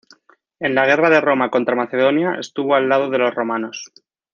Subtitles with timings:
[0.59, 3.91] En la guerra de Roma contra Macedonia estuvo al lado de los romanos.